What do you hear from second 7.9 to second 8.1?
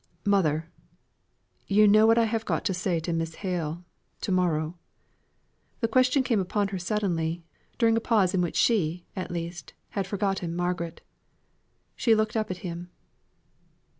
a